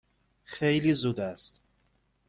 خیلی 0.43 0.93
زود 0.93 1.19
است. 1.19 1.63